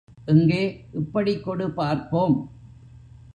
எங்கே, 0.25 0.85
இப்படிக் 0.93 1.43
கொடு 1.43 1.71
பார்ப்போம். 1.71 2.51